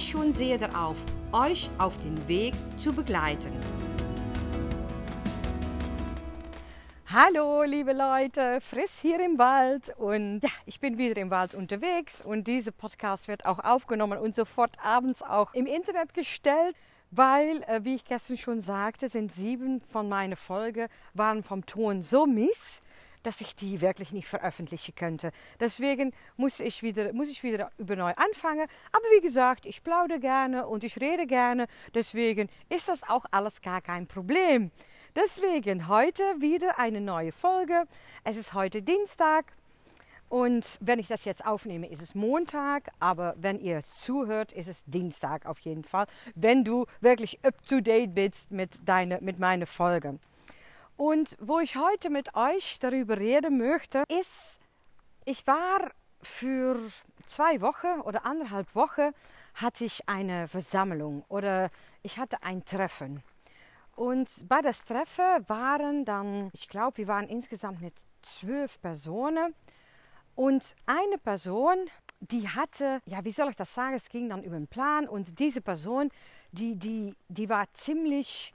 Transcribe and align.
schon 0.00 0.32
sehr 0.32 0.58
darauf, 0.58 0.96
euch 1.32 1.70
auf 1.78 1.98
den 1.98 2.28
Weg 2.28 2.54
zu 2.76 2.92
begleiten. 2.92 3.52
Hallo, 7.06 7.62
liebe 7.64 7.92
Leute, 7.92 8.60
Friss 8.60 9.00
hier 9.00 9.20
im 9.24 9.38
Wald 9.38 9.92
und 9.98 10.40
ja, 10.42 10.50
ich 10.66 10.80
bin 10.80 10.98
wieder 10.98 11.20
im 11.20 11.30
Wald 11.30 11.54
unterwegs 11.54 12.22
und 12.24 12.48
dieser 12.48 12.70
Podcast 12.70 13.28
wird 13.28 13.44
auch 13.44 13.58
aufgenommen 13.58 14.18
und 14.18 14.34
sofort 14.34 14.76
abends 14.82 15.22
auch 15.22 15.52
im 15.54 15.66
Internet 15.66 16.14
gestellt 16.14 16.74
weil, 17.12 17.62
äh, 17.64 17.84
wie 17.84 17.94
ich 17.94 18.04
gestern 18.04 18.38
schon 18.38 18.60
sagte, 18.60 19.08
sind 19.08 19.32
sieben 19.32 19.82
von 19.92 20.08
meinen 20.08 20.34
Folgen 20.34 20.88
waren 21.14 21.44
vom 21.44 21.64
Ton 21.66 22.02
so 22.02 22.26
mies, 22.26 22.80
dass 23.22 23.40
ich 23.40 23.54
die 23.54 23.80
wirklich 23.80 24.12
nicht 24.12 24.28
veröffentlichen 24.28 24.94
könnte. 24.94 25.32
Deswegen 25.60 26.12
muss 26.36 26.60
ich 26.60 26.82
wieder, 26.82 27.12
muss 27.12 27.28
ich 27.28 27.42
wieder 27.42 27.70
über 27.78 27.96
neu 27.96 28.12
anfangen. 28.16 28.66
Aber 28.92 29.04
wie 29.16 29.20
gesagt, 29.20 29.66
ich 29.66 29.82
plaudere 29.82 30.20
gerne 30.20 30.66
und 30.66 30.84
ich 30.84 31.00
rede 31.00 31.26
gerne. 31.26 31.66
Deswegen 31.94 32.48
ist 32.68 32.88
das 32.88 33.02
auch 33.08 33.24
alles 33.30 33.60
gar 33.62 33.80
kein 33.80 34.06
Problem. 34.06 34.70
Deswegen 35.14 35.88
heute 35.88 36.22
wieder 36.38 36.78
eine 36.78 37.00
neue 37.00 37.32
Folge. 37.32 37.84
Es 38.24 38.36
ist 38.36 38.54
heute 38.54 38.82
Dienstag. 38.82 39.52
Und 40.30 40.78
wenn 40.80 40.98
ich 40.98 41.08
das 41.08 41.26
jetzt 41.26 41.44
aufnehme, 41.44 41.86
ist 41.88 42.00
es 42.00 42.14
Montag, 42.14 42.90
aber 43.00 43.34
wenn 43.36 43.60
ihr 43.60 43.76
es 43.76 43.94
zuhört, 43.98 44.54
ist 44.54 44.66
es 44.66 44.82
Dienstag 44.86 45.44
auf 45.44 45.58
jeden 45.58 45.84
Fall, 45.84 46.06
wenn 46.34 46.64
du 46.64 46.86
wirklich 47.02 47.38
up 47.44 47.54
to 47.66 47.82
date 47.82 48.14
bist 48.14 48.50
mit, 48.50 48.70
deine, 48.86 49.20
mit 49.20 49.38
meiner 49.38 49.66
Folge. 49.66 50.18
Und 51.04 51.36
wo 51.40 51.58
ich 51.58 51.74
heute 51.74 52.10
mit 52.10 52.36
euch 52.36 52.78
darüber 52.78 53.18
reden 53.18 53.58
möchte, 53.58 54.04
ist, 54.06 54.60
ich 55.24 55.44
war 55.48 55.90
für 56.22 56.78
zwei 57.26 57.60
Wochen 57.60 58.00
oder 58.02 58.24
anderthalb 58.24 58.72
Wochen 58.76 59.10
hatte 59.54 59.84
ich 59.84 60.08
eine 60.08 60.46
Versammlung 60.46 61.24
oder 61.28 61.70
ich 62.04 62.18
hatte 62.18 62.44
ein 62.44 62.64
Treffen. 62.64 63.20
Und 63.96 64.28
bei 64.48 64.62
das 64.62 64.84
Treffen 64.84 65.24
waren 65.48 66.04
dann, 66.04 66.50
ich 66.52 66.68
glaube, 66.68 66.98
wir 66.98 67.08
waren 67.08 67.28
insgesamt 67.28 67.82
mit 67.82 67.94
zwölf 68.20 68.80
Personen. 68.80 69.56
Und 70.36 70.76
eine 70.86 71.18
Person, 71.18 71.78
die 72.20 72.48
hatte, 72.48 73.00
ja, 73.06 73.24
wie 73.24 73.32
soll 73.32 73.50
ich 73.50 73.56
das 73.56 73.74
sagen, 73.74 73.96
es 73.96 74.08
ging 74.08 74.28
dann 74.28 74.44
über 74.44 74.54
den 74.54 74.68
Plan. 74.68 75.08
Und 75.08 75.40
diese 75.40 75.62
Person, 75.62 76.10
die, 76.52 76.76
die, 76.76 77.16
die 77.26 77.48
war 77.48 77.66
ziemlich 77.72 78.54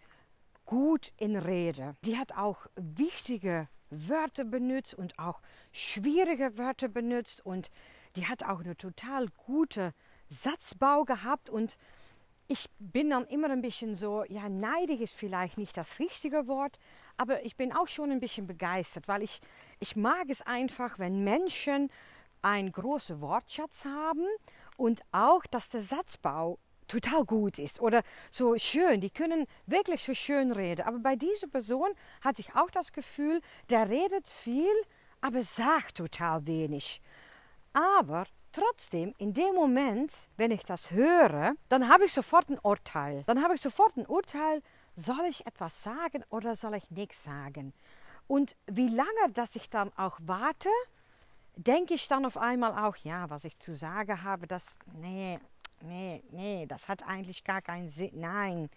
gut 0.68 1.12
in 1.18 1.36
Rede. 1.36 1.96
Die 2.06 2.18
hat 2.18 2.38
auch 2.38 2.68
wichtige 2.76 3.68
Wörter 3.90 4.44
benutzt 4.44 4.94
und 4.94 5.18
auch 5.18 5.42
schwierige 5.72 6.58
Wörter 6.58 6.90
benutzt 6.90 7.44
und 7.44 7.72
die 8.16 8.28
hat 8.28 8.44
auch 8.44 8.60
eine 8.60 8.76
total 8.78 9.28
gute 9.46 9.94
Satzbau 10.30 11.06
gehabt 11.06 11.50
und 11.50 11.78
ich 12.50 12.70
bin 12.80 13.10
dann 13.10 13.26
immer 13.28 13.50
ein 13.50 13.62
bisschen 13.62 13.96
so, 13.96 14.24
ja, 14.26 14.48
neidig 14.48 15.02
ist 15.02 15.14
vielleicht 15.14 15.58
nicht 15.58 15.76
das 15.76 16.00
richtige 16.00 16.48
Wort, 16.48 16.80
aber 17.18 17.46
ich 17.46 17.58
bin 17.58 17.74
auch 17.74 17.88
schon 17.88 18.12
ein 18.12 18.20
bisschen 18.20 18.48
begeistert, 18.48 19.08
weil 19.08 19.24
ich, 19.24 19.42
ich 19.80 19.96
mag 19.96 20.30
es 20.30 20.42
einfach, 20.42 21.00
wenn 21.00 21.24
Menschen 21.24 21.90
einen 22.42 22.72
großen 22.72 23.20
Wortschatz 23.20 23.84
haben 23.84 24.26
und 24.78 25.02
auch, 25.12 25.46
dass 25.46 25.70
der 25.70 25.84
Satzbau 25.84 26.60
total 26.88 27.26
gut 27.26 27.60
ist 27.60 27.80
oder 27.80 28.04
so 28.32 28.58
schön. 28.58 29.02
Die 29.02 29.10
können 29.10 29.46
wirklich 29.66 30.04
so 30.04 30.14
schön 30.14 30.52
reden. 30.52 30.86
Aber 30.86 31.00
bei 31.00 31.16
dieser 31.16 31.48
Person 31.48 31.90
hatte 32.22 32.42
ich 32.42 32.56
auch 32.56 32.72
das 32.72 32.92
Gefühl, 32.92 33.42
der 33.70 33.90
redet 33.90 34.28
viel, 34.28 34.74
aber 35.22 35.44
sagt 35.44 35.98
total 35.98 36.46
wenig. 36.48 37.02
Aber 37.74 38.26
trotzdem, 38.52 39.14
in 39.18 39.34
dem 39.34 39.54
Moment, 39.54 40.12
wenn 40.36 40.52
ich 40.52 40.64
das 40.64 40.92
höre, 40.92 41.54
dann 41.70 41.90
habe 41.90 42.06
ich 42.06 42.14
sofort 42.14 42.50
ein 42.50 42.60
Urteil. 42.60 43.24
Dann 43.28 43.44
habe 43.44 43.56
ich 43.56 43.62
sofort 43.62 43.98
ein 43.98 44.06
Urteil, 44.06 44.62
soll 44.96 45.26
ich 45.30 45.46
etwas 45.46 45.84
sagen 45.84 46.24
oder 46.30 46.56
soll 46.56 46.76
ich 46.76 46.90
nichts 46.90 47.24
sagen? 47.24 47.74
Und 48.28 48.56
wie 48.66 48.88
lange, 48.88 49.32
dass 49.34 49.56
ich 49.56 49.70
dann 49.70 49.92
auch 49.96 50.18
warte, 50.22 50.70
denke 51.56 51.94
ich 51.94 52.08
dann 52.08 52.26
auf 52.26 52.38
einmal 52.38 52.86
auch, 52.86 52.98
ja, 52.98 53.30
was 53.30 53.44
ich 53.46 53.58
zu 53.60 53.74
sagen 53.74 54.24
habe, 54.24 54.48
das, 54.48 54.64
nee, 54.94 55.40
nee, 55.82 56.24
nee, 56.32 56.66
das 56.68 56.88
hat 56.88 57.04
eigentlich 57.04 57.44
gar 57.44 57.62
keinen 57.62 57.90
Sinn. 57.90 58.12
Nein, 58.14 58.70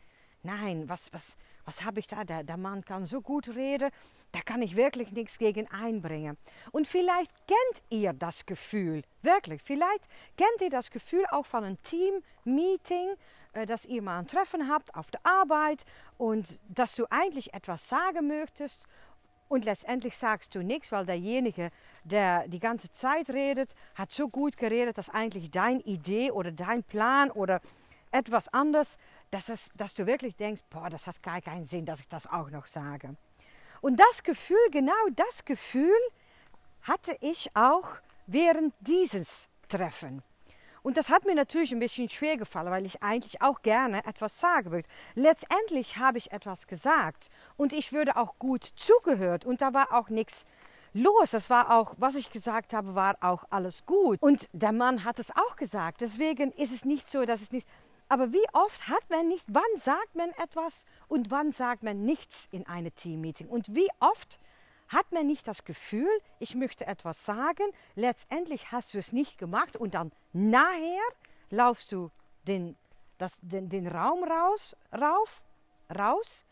nein, 0.43 0.89
was, 0.89 1.13
was, 1.13 1.37
was 1.65 1.85
habe 1.85 2.01
ich 2.01 2.07
da? 2.07 2.25
Der, 2.25 2.45
der 2.45 2.57
Mann 2.57 2.85
kann 2.85 3.05
so 3.05 3.21
gut 3.21 3.49
reden, 3.49 3.91
da 4.33 4.41
kann 4.41 4.63
ich 4.63 4.77
wirklich 4.77 5.13
nichts 5.13 5.39
gegen 5.39 5.71
einbringen. 5.71 6.37
Und 6.73 6.87
vielleicht 6.87 7.31
kennt 7.47 7.83
ihr 7.91 8.13
das 8.13 8.47
Gefühl, 8.47 9.03
wirklich, 9.23 9.63
vielleicht 9.63 10.05
kennt 10.37 10.61
ihr 10.61 10.71
das 10.71 10.91
Gefühl 10.91 11.25
auch 11.31 11.47
von 11.47 11.65
einem 11.65 11.83
Team-Meeting, 11.83 13.15
äh, 13.53 13.67
dass 13.67 13.85
ihr 13.85 14.03
mal 14.03 14.19
ein 14.19 14.27
Treffen 14.27 14.69
habt 14.69 14.95
auf 14.95 15.11
der 15.11 15.25
Arbeit 15.25 15.85
und 16.19 16.61
dass 16.69 16.95
du 16.95 17.07
eigentlich 17.11 17.55
etwas 17.55 17.89
sagen 17.89 18.29
möchtest 18.29 18.85
und 19.51 19.65
letztendlich 19.65 20.17
sagst 20.17 20.55
du 20.55 20.63
nichts, 20.63 20.93
weil 20.93 21.05
derjenige, 21.05 21.73
der 22.05 22.47
die 22.47 22.61
ganze 22.61 22.91
Zeit 22.93 23.29
redet, 23.31 23.75
hat 23.97 24.13
so 24.13 24.29
gut 24.29 24.57
geredet, 24.57 24.97
dass 24.97 25.11
eigentlich 25.11 25.51
deine 25.51 25.81
Idee 25.81 26.31
oder 26.31 26.53
dein 26.53 26.85
Plan 26.85 27.33
oder 27.33 27.61
etwas 28.13 28.47
anderes, 28.55 28.97
dass, 29.33 29.49
es, 29.49 29.69
dass 29.75 29.95
du 29.95 30.07
wirklich 30.07 30.37
denkst, 30.37 30.63
boah, 30.71 30.89
das 30.89 31.09
hat 31.09 31.21
gar 31.21 31.41
keinen 31.41 31.65
Sinn, 31.65 31.85
dass 31.85 32.01
ich 32.01 32.09
das 32.09 32.29
auch 32.29 32.49
noch 32.51 32.67
sage. 32.67 33.17
Und 33.81 33.99
das 33.99 34.23
Gefühl, 34.23 34.65
genau 34.71 34.93
das 35.17 35.45
Gefühl 35.45 35.99
hatte 36.83 37.17
ich 37.21 37.51
auch 37.57 37.89
während 38.27 38.73
dieses 38.79 39.49
Treffen. 39.69 40.23
Und 40.83 40.97
das 40.97 41.09
hat 41.09 41.27
mir 41.27 41.35
natürlich 41.35 41.73
ein 41.73 41.81
bisschen 41.81 42.09
schwer 42.09 42.37
gefallen, 42.37 42.71
weil 42.71 42.87
ich 42.87 43.03
eigentlich 43.03 43.43
auch 43.43 43.63
gerne 43.63 44.05
etwas 44.07 44.41
sagen 44.41 44.71
würde. 44.71 44.89
Letztendlich 45.15 45.97
habe 45.97 46.19
ich 46.19 46.33
etwas 46.33 46.67
gesagt 46.67 47.31
und 47.57 47.73
ich 47.73 47.93
würde 47.93 48.17
auch 48.17 48.39
gut 48.39 48.65
zugehört 48.77 49.45
und 49.45 49.61
da 49.61 49.75
war 49.75 49.93
auch 49.93 50.09
nichts 50.09 50.45
los. 50.93 51.31
Das 51.31 51.51
war 51.51 51.71
auch, 51.71 51.95
was 51.99 52.15
ich 52.15 52.31
gesagt 52.31 52.73
habe, 52.73 52.95
war 52.95 53.17
auch 53.21 53.45
alles 53.51 53.85
gut. 53.87 54.21
Und 54.23 54.49
der 54.53 54.73
Mann 54.73 55.05
hat 55.05 55.19
es 55.19 55.31
auch 55.31 55.57
gesagt. 55.57 56.01
Deswegen 56.01 56.53
ist 56.53 56.73
es 56.73 56.85
nicht 56.85 57.09
so, 57.09 57.25
dass 57.25 57.43
es 57.43 57.53
nicht. 57.53 57.67
Aber 58.09 58.33
wie 58.33 58.47
oft 58.53 58.89
hat 58.89 59.09
man 59.09 59.29
nicht, 59.29 59.45
wann 59.49 59.63
sagt 59.81 60.17
man 60.17 60.31
etwas 60.31 60.85
und 61.07 61.31
wann 61.31 61.53
sagt 61.53 61.85
man 61.85 62.05
nichts 62.05 62.49
in 62.51 62.67
einem 62.67 62.93
Teammeeting? 62.95 63.47
Und 63.47 63.75
wie 63.75 63.89
oft 64.01 64.41
hat 64.89 65.13
man 65.13 65.29
nicht 65.29 65.47
das 65.47 65.65
Gefühl, 65.65 66.11
ich 66.41 66.57
möchte 66.57 66.87
etwas 66.89 67.25
sagen, 67.25 67.65
letztendlich 67.95 68.73
hast 68.73 68.93
du 68.95 68.99
es 68.99 69.13
nicht 69.13 69.39
gemacht 69.39 69.77
und 69.77 69.95
dann 69.95 70.11
nachher 70.33 71.03
laufst 71.51 71.93
du 71.93 72.11
den, 72.47 72.77
das, 73.19 73.39
den, 73.41 73.69
den 73.69 73.87
Raum 73.87 74.25
raus, 74.25 74.77
rauf, 74.93 75.43
raus 75.97 76.45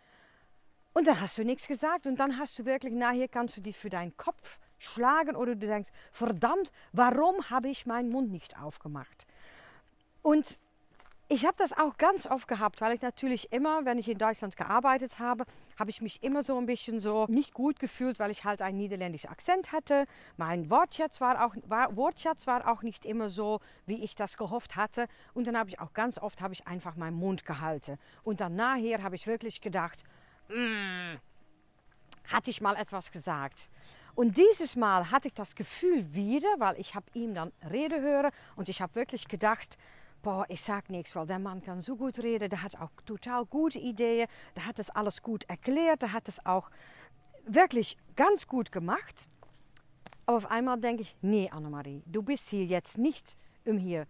und 0.92 1.06
dann 1.06 1.20
hast 1.20 1.38
du 1.38 1.44
nichts 1.44 1.66
gesagt 1.66 2.06
und 2.06 2.16
dann 2.16 2.38
hast 2.38 2.58
du 2.58 2.64
wirklich 2.64 2.92
nachher 2.92 3.28
kannst 3.28 3.56
du 3.56 3.60
dich 3.60 3.76
für 3.76 3.90
deinen 3.90 4.16
Kopf 4.16 4.58
schlagen 4.78 5.36
oder 5.36 5.54
du 5.54 5.66
denkst, 5.66 5.90
verdammt, 6.12 6.72
warum 6.92 7.50
habe 7.50 7.68
ich 7.68 7.86
meinen 7.86 8.10
Mund 8.10 8.30
nicht 8.30 8.58
aufgemacht? 8.58 9.26
Und 10.22 10.58
ich 11.30 11.44
habe 11.44 11.56
das 11.58 11.74
auch 11.74 11.98
ganz 11.98 12.26
oft 12.26 12.48
gehabt, 12.48 12.80
weil 12.80 12.94
ich 12.94 13.02
natürlich 13.02 13.52
immer, 13.52 13.84
wenn 13.84 13.98
ich 13.98 14.08
in 14.08 14.16
Deutschland 14.16 14.56
gearbeitet 14.56 15.18
habe, 15.18 15.44
habe 15.78 15.90
ich 15.90 16.00
mich 16.00 16.22
immer 16.22 16.42
so 16.42 16.56
ein 16.56 16.64
bisschen 16.64 17.00
so 17.00 17.26
nicht 17.28 17.52
gut 17.52 17.78
gefühlt, 17.78 18.18
weil 18.18 18.30
ich 18.30 18.44
halt 18.44 18.62
einen 18.62 18.78
niederländischen 18.78 19.28
Akzent 19.28 19.70
hatte. 19.70 20.06
Mein 20.38 20.70
Wortschatz 20.70 21.20
war 21.20 21.44
auch, 21.44 21.54
war, 21.66 21.94
Wortschatz 21.96 22.46
war 22.46 22.66
auch 22.66 22.82
nicht 22.82 23.04
immer 23.04 23.28
so, 23.28 23.60
wie 23.84 24.02
ich 24.02 24.14
das 24.14 24.38
gehofft 24.38 24.74
hatte. 24.74 25.06
Und 25.34 25.46
dann 25.46 25.56
habe 25.58 25.68
ich 25.68 25.80
auch 25.80 25.92
ganz 25.92 26.18
oft 26.18 26.40
habe 26.40 26.54
ich 26.54 26.66
einfach 26.66 26.96
meinen 26.96 27.18
Mund 27.18 27.44
gehalten. 27.44 27.98
Und 28.24 28.40
dann 28.40 28.56
nachher 28.56 29.02
habe 29.02 29.14
ich 29.14 29.26
wirklich 29.26 29.60
gedacht, 29.60 30.04
mm, 30.48 31.16
hatte 32.32 32.50
ich 32.50 32.62
mal 32.62 32.74
etwas 32.76 33.12
gesagt. 33.12 33.68
Und 34.14 34.38
dieses 34.38 34.76
Mal 34.76 35.10
hatte 35.10 35.28
ich 35.28 35.34
das 35.34 35.54
Gefühl 35.54 36.14
wieder, 36.14 36.48
weil 36.56 36.80
ich 36.80 36.94
habe 36.94 37.06
ihm 37.12 37.34
dann 37.34 37.52
Rede 37.70 38.00
hören 38.00 38.32
und 38.56 38.70
ich 38.70 38.80
habe 38.80 38.94
wirklich 38.94 39.28
gedacht, 39.28 39.76
boah, 40.22 40.44
ich 40.48 40.62
sag 40.62 40.90
nichts, 40.90 41.14
weil 41.16 41.26
der 41.26 41.38
Mann 41.38 41.62
kann 41.62 41.80
so 41.80 41.96
gut 41.96 42.18
reden, 42.18 42.50
der 42.50 42.62
hat 42.62 42.76
auch 42.76 42.90
total 43.04 43.44
gute 43.46 43.78
Ideen, 43.78 44.28
der 44.56 44.66
hat 44.66 44.78
das 44.78 44.90
alles 44.90 45.22
gut 45.22 45.44
erklärt, 45.44 46.02
der 46.02 46.12
hat 46.12 46.28
es 46.28 46.44
auch 46.44 46.70
wirklich 47.46 47.96
ganz 48.16 48.46
gut 48.46 48.72
gemacht. 48.72 49.28
Aber 50.26 50.36
auf 50.36 50.50
einmal 50.50 50.78
denke 50.78 51.02
ich, 51.02 51.16
nee, 51.22 51.48
Annemarie, 51.50 52.02
du 52.06 52.22
bist 52.22 52.48
hier 52.48 52.64
jetzt 52.64 52.98
nicht, 52.98 53.36
um 53.64 53.78
hier 53.78 54.06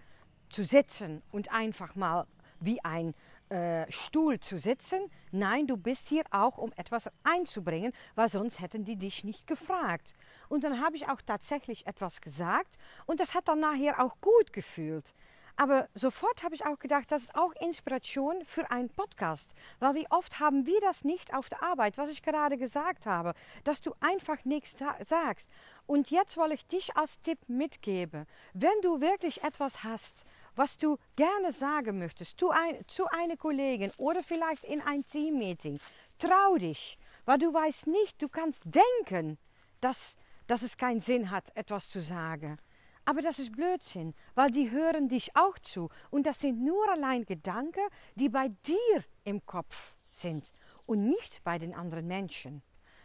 zu 0.51 0.65
sitzen 0.65 1.23
und 1.31 1.53
einfach 1.53 1.95
mal 1.95 2.27
wie 2.61 2.83
ein 2.85 3.15
äh, 3.51 3.91
Stuhl 3.91 4.41
zu 4.41 4.59
sitzen. 4.59 4.99
Nein, 5.31 5.67
du 5.67 5.77
bist 5.77 6.09
hier 6.09 6.25
auch, 6.31 6.59
um 6.59 6.73
etwas 6.77 7.09
einzubringen, 7.23 7.93
weil 8.15 8.29
sonst 8.29 8.61
hätten 8.61 8.85
die 8.85 8.97
dich 8.97 9.25
nicht 9.25 9.47
gefragt. 9.47 10.15
Und 10.49 10.65
dann 10.65 10.83
habe 10.85 10.97
ich 10.97 11.09
auch 11.09 11.23
tatsächlich 11.23 11.87
etwas 11.87 12.21
gesagt 12.21 12.77
und 13.07 13.21
das 13.21 13.35
hat 13.35 13.49
dann 13.49 13.61
nachher 13.61 14.03
auch 14.03 14.21
gut 14.21 14.53
gefühlt. 14.53 15.15
Aber 15.61 15.89
sofort 15.93 16.45
habe 16.45 16.55
ich 16.55 16.65
auch 16.65 16.79
gedacht, 16.79 17.11
das 17.11 17.25
ist 17.25 17.35
auch 17.35 17.53
Inspiration 17.61 18.45
für 18.45 18.71
einen 18.71 18.91
Podcast. 18.91 19.53
Weil 19.81 19.97
wie 19.97 20.07
oft 20.09 20.39
haben 20.39 20.67
wir 20.67 20.81
das 20.81 21.03
nicht 21.03 21.35
auf 21.35 21.49
der 21.49 21.65
Arbeit, 21.65 21.99
was 21.99 22.11
ich 22.11 22.23
gerade 22.23 22.57
gesagt 22.57 23.07
habe, 23.07 23.35
dass 23.65 23.83
du 23.83 23.93
einfach 23.99 24.45
nichts 24.45 24.77
sagst. 25.05 25.51
Und 25.89 26.13
jetzt 26.13 26.37
wollte 26.37 26.55
ich 26.55 26.67
dich 26.69 26.97
als 26.97 27.21
Tipp 27.23 27.41
mitgeben. 27.49 28.25
Wenn 28.55 28.81
du 28.83 29.01
wirklich 29.01 29.43
etwas 29.43 29.83
hast, 29.83 30.25
was 30.55 30.79
du 30.79 30.97
gerne 31.17 31.51
sagen 31.51 31.99
möchtest 31.99 32.39
zu, 32.39 32.51
ein, 32.51 32.87
zu 32.87 33.09
einer 33.09 33.37
Kollegin 33.37 33.91
oder 33.99 34.23
vielleicht 34.23 34.63
in 34.63 34.81
ein 34.81 35.05
Teammeeting, 35.09 35.81
trau 36.21 36.57
dich, 36.57 36.99
weil 37.25 37.39
du 37.39 37.53
weißt 37.53 37.89
nicht, 37.89 38.23
du 38.23 38.29
kannst 38.29 38.63
denken, 38.65 39.39
dass, 39.81 40.17
dass 40.47 40.63
es 40.63 40.77
keinen 40.77 41.01
Sinn 41.01 41.33
hat, 41.33 41.51
etwas 41.57 41.89
zu 41.89 42.01
sagen. 42.01 42.59
Aber 43.09 43.23
das 43.23 43.39
ist 43.39 43.53
Blödsinn, 43.53 44.13
weil 44.35 44.51
die 44.51 44.71
hören 44.71 45.09
dich 45.09 45.35
auch 45.35 45.59
zu. 45.61 45.89
Und 46.11 46.27
das 46.27 46.41
sind 46.41 46.63
nur 46.63 46.93
allein 46.93 47.25
Gedanken, 47.25 47.81
die 48.17 48.29
bei 48.29 48.49
dir 48.67 49.03
im 49.25 49.47
Kopf 49.47 49.97
sind 50.11 50.53
und 50.85 51.09
nicht 51.09 51.43
bei 51.43 51.59
den 51.59 51.75
anderen 51.75 52.07
Menschen. 52.07 52.61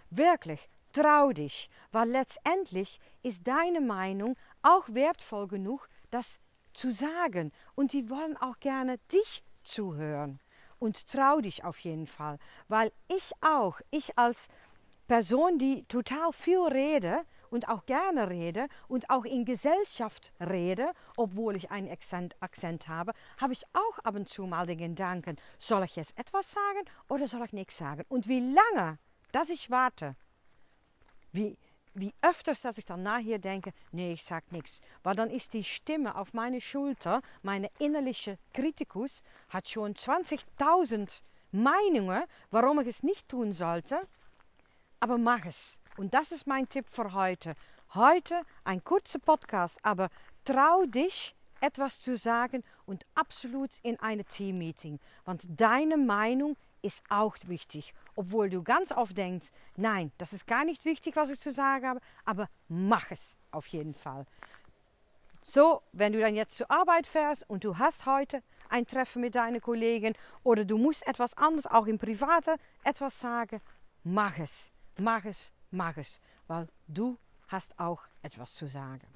Wirklich, 0.10 0.68
trau 0.92 1.32
dich, 1.32 1.70
weil 1.94 2.10
letztendlich 2.10 3.00
ist 3.22 3.48
deine 3.48 3.80
Meinung 3.80 4.36
auch 4.62 4.90
wertvoll 4.90 5.48
genug, 5.48 5.88
das 6.12 6.38
zu 6.74 6.92
sagen. 6.92 7.54
Und 7.74 7.94
die 7.94 8.10
wollen 8.10 8.36
auch 8.36 8.60
gerne 8.60 8.98
dich 9.10 9.42
zuhören. 9.64 10.42
Und 10.80 11.08
trau 11.08 11.40
dich 11.40 11.64
auf 11.64 11.80
jeden 11.80 12.08
Fall, 12.08 12.40
weil 12.68 12.92
ich 13.08 13.32
auch, 13.40 13.80
ich 13.90 14.18
als 14.18 14.38
Person, 15.08 15.60
die 15.60 15.86
total 15.86 16.34
viel 16.34 16.60
rede, 16.60 17.24
und 17.54 17.70
auch 17.70 17.86
gerne 17.86 18.30
rede 18.30 18.68
und 18.88 19.10
auch 19.10 19.26
in 19.26 19.46
Gesellschaft 19.46 20.34
rede, 20.40 20.92
obwohl 21.16 21.56
ich 21.56 21.70
einen 21.70 21.90
Akzent, 21.90 22.36
Akzent 22.40 22.88
habe, 22.88 23.14
habe 23.38 23.54
ich 23.54 23.64
auch 23.74 24.00
ab 24.00 24.16
und 24.16 24.28
zu 24.28 24.48
mal 24.48 24.66
den 24.66 24.80
Gedanken, 24.80 25.38
soll 25.60 25.84
ich 25.84 25.96
jetzt 25.96 26.18
etwas 26.18 26.52
sagen 26.52 26.82
oder 27.10 27.28
soll 27.28 27.46
ich 27.46 27.54
nichts 27.54 27.78
sagen? 27.78 28.04
Und 28.10 28.28
wie 28.28 28.40
lange, 28.40 28.98
dass 29.32 29.50
ich 29.50 29.70
warte, 29.70 30.16
wie, 31.32 31.56
wie 31.94 32.14
öfters, 32.24 32.62
dass 32.62 32.80
ich 32.80 32.86
dann 32.86 33.04
nachher 33.04 33.38
denke, 33.38 33.72
nee, 33.92 34.14
ich 34.14 34.24
sag 34.24 34.52
nichts. 34.52 34.82
Weil 35.04 35.16
dann 35.16 35.30
ist 35.30 35.54
die 35.54 35.64
Stimme 35.64 36.16
auf 36.16 36.34
meine 36.34 36.60
Schulter, 36.60 37.22
meine 37.44 37.70
innerliche 37.78 38.40
Kritikus, 38.54 39.22
hat 39.50 39.70
schon 39.70 39.94
20.000 39.94 41.22
Meinungen, 41.52 42.24
warum 42.50 42.80
ich 42.80 42.88
es 42.88 43.04
nicht 43.04 43.30
tun 43.30 43.52
sollte. 43.52 44.08
Aber 45.00 45.20
mach 45.20 45.46
es. 45.46 45.78
Und 45.98 46.14
das 46.14 46.32
ist 46.32 46.48
mein 46.48 46.68
Tipp 46.68 46.88
für 46.88 47.14
heute. 47.14 47.56
Heute 47.94 48.42
ein 48.64 48.84
kurzer 48.84 49.20
Podcast, 49.20 49.78
aber 49.84 50.10
trau 50.44 50.86
dich, 50.86 51.36
etwas 51.62 52.02
zu 52.02 52.18
sagen 52.18 52.64
und 52.86 53.06
absolut 53.16 53.72
in 53.84 54.00
einem 54.00 54.28
Teammeeting. 54.28 55.00
Want 55.24 55.46
deine 55.48 55.98
Meinung 55.98 56.58
ist 56.82 57.02
auch 57.10 57.38
wichtig. 57.46 57.94
Obwohl 58.16 58.50
du 58.50 58.64
ganz 58.64 58.92
oft 58.92 59.18
denkst, 59.18 59.48
nein, 59.78 60.12
das 60.18 60.34
ist 60.34 60.46
gar 60.46 60.66
nicht 60.66 60.84
wichtig, 60.84 61.16
was 61.16 61.30
ich 61.30 61.40
zu 61.40 61.52
sagen 61.52 61.88
habe, 61.88 62.02
aber 62.26 62.50
mach 62.68 63.12
es 63.12 63.38
auf 63.52 63.68
jeden 63.68 63.94
Fall. 63.94 64.26
So, 65.42 65.82
wenn 65.92 66.14
du 66.14 66.20
dann 66.20 66.36
jetzt 66.36 66.58
zur 66.58 66.72
Arbeit 66.72 67.06
fährst 67.08 67.50
und 67.50 67.64
du 67.64 67.78
hast 67.78 68.06
heute 68.06 68.42
ein 68.70 68.88
Treffen 68.88 69.22
mit 69.22 69.36
deinen 69.36 69.62
Kollegen 69.62 70.16
oder 70.44 70.66
du 70.66 70.78
musst 70.78 71.06
etwas 71.06 71.34
anderes, 71.36 71.68
auch 71.68 71.86
im 71.86 71.98
Privaten, 71.98 72.60
etwas 72.84 73.20
sagen, 73.20 73.62
mach 74.04 74.38
es, 74.40 74.72
mach 74.98 75.26
es, 75.26 75.54
es, 75.98 76.20
weil 76.48 76.68
du 76.88 77.18
hast 77.48 77.78
auch 77.80 78.02
etwas 78.22 78.54
zu 78.54 78.68
sagen. 78.68 79.08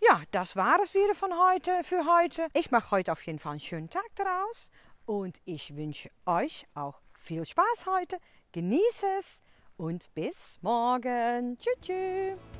Ja, 0.00 0.22
das 0.30 0.56
war 0.56 0.80
es 0.82 0.94
wieder 0.94 1.14
von 1.14 1.32
heute 1.32 1.82
für 1.84 2.06
heute. 2.06 2.48
Ich 2.54 2.70
mache 2.70 2.90
heute 2.90 3.12
auf 3.12 3.26
jeden 3.26 3.38
Fall 3.38 3.52
einen 3.52 3.60
schönen 3.60 3.90
Tag 3.90 4.06
daraus 4.14 4.70
und 5.04 5.40
ich 5.44 5.76
wünsche 5.76 6.10
euch 6.24 6.66
auch 6.74 7.00
viel 7.12 7.44
Spaß 7.44 7.86
heute. 7.86 8.18
Genieße 8.52 9.06
es 9.18 9.42
und 9.76 10.12
bis 10.14 10.58
morgen. 10.62 11.58
Tschüss. 11.58 11.80
tschüss. 11.82 12.59